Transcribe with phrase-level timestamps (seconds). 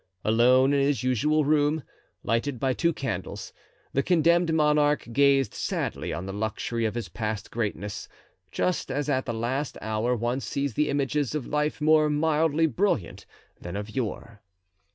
[0.25, 1.83] Alone in his usual room,
[2.23, 3.53] lighted by two candles,
[3.93, 8.07] the condemned monarch gazed sadly on the luxury of his past greatness,
[8.51, 13.27] just as at the last hour one sees the images of life more mildly brilliant
[13.59, 14.41] than of yore.